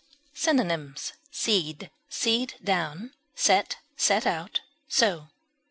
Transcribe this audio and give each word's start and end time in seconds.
Synonyms: 0.33 1.13
seed, 1.29 1.91
seed 2.09 2.55
down, 2.63 3.13
set, 3.35 3.77
set 3.95 4.25
out, 4.25 4.61
sow. 4.87 5.27